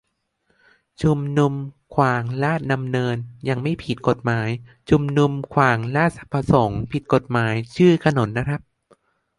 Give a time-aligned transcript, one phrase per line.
[1.01, 1.53] ชุมนุม
[1.93, 3.15] ขวางราชดำเนิน
[3.49, 4.49] ยังไม่ผิดกฎหมาย
[4.89, 8.61] ชุมนุมขวางราชประสงค์ ผิดกฎหมาย ชื่อถนนนะครับ